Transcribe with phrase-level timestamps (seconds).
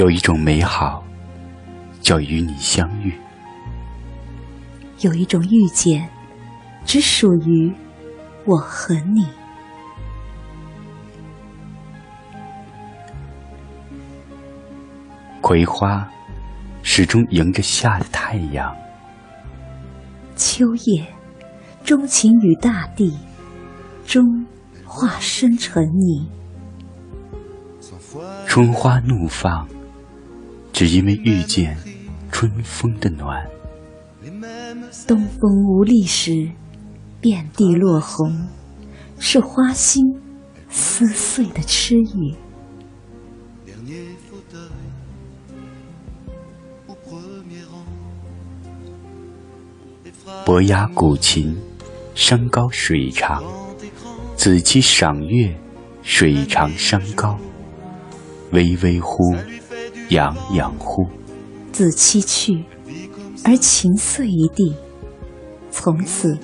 [0.00, 1.04] 有一种美好，
[2.00, 3.12] 叫与你相遇；
[5.00, 6.08] 有一种遇见，
[6.86, 7.70] 只属于
[8.46, 9.26] 我和你。
[15.42, 16.08] 葵花
[16.82, 18.74] 始终迎着夏的太阳，
[20.34, 21.06] 秋叶
[21.84, 23.14] 钟情于大地，
[24.06, 24.46] 终
[24.82, 26.26] 化身成泥。
[28.46, 29.68] 春花怒放，
[30.80, 31.76] 只因为遇见
[32.32, 33.46] 春风的暖。
[35.06, 36.50] 东风无力时，
[37.20, 38.48] 遍地落红，
[39.18, 40.02] 是花心
[40.70, 42.34] 撕碎的痴语。
[50.46, 51.54] 伯牙鼓琴，
[52.14, 53.44] 山高水长，
[54.34, 55.54] 子期赏月，
[56.02, 57.38] 水长山高。
[58.52, 59.36] 巍巍乎，
[60.10, 61.06] 洋洋乎。
[61.72, 62.64] 子期去，
[63.44, 64.74] 而琴碎一地，
[65.70, 66.36] 从此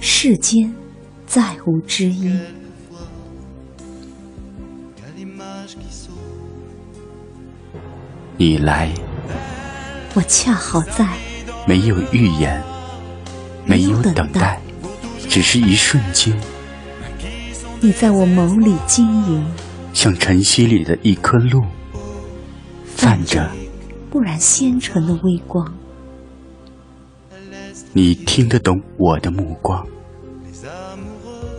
[0.00, 0.72] 世间
[1.24, 2.38] 再无知音。
[8.36, 8.92] 你来，
[10.14, 11.06] 我恰好在。
[11.66, 12.62] 没有预言，
[13.64, 14.60] 没有等待，
[15.28, 16.36] 只是一瞬间。
[17.80, 19.46] 你在我眸里晶莹。
[19.94, 21.64] 像晨曦里的一颗露，
[23.04, 23.46] 泛着
[24.10, 25.70] 不染纤尘的微光。
[27.92, 29.86] 你听得懂我的目光，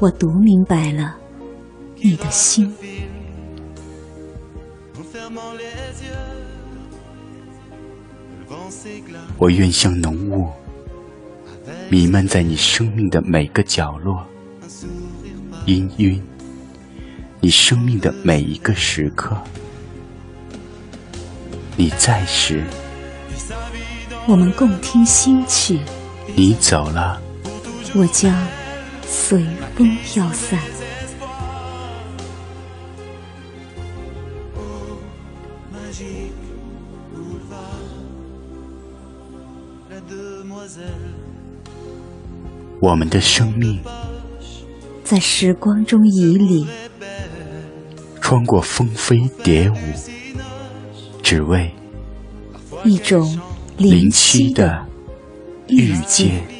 [0.00, 1.14] 我读明白了
[1.96, 2.72] 你的心。
[9.36, 10.48] 我愿像浓雾，
[11.90, 14.24] 弥漫在你生命的每个角落，
[15.66, 16.18] 氤氲。
[17.40, 19.36] 你生命的每一个时刻，
[21.76, 22.64] 你在时，
[24.28, 25.76] 我们共听心曲；
[26.36, 27.20] 你走了，
[27.94, 28.32] 我将
[29.04, 29.44] 随
[29.76, 30.58] 风飘散。
[42.80, 43.80] 我们的生命
[45.02, 46.66] 在时光中迤逦。
[48.20, 49.76] 穿过蜂飞蝶舞，
[51.24, 51.70] 只为
[52.84, 53.40] 一种
[53.78, 54.86] 零七的
[55.68, 56.54] 遇见。